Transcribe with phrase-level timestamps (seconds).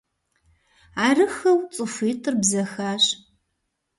[1.05, 3.05] Арыххэу цӀыхуитӏыр бзэхащ.